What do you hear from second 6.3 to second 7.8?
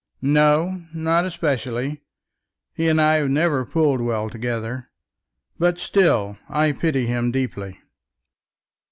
I pity him deeply."